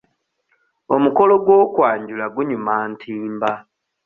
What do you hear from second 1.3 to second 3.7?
gw'okwanjula gunyuma ntimba.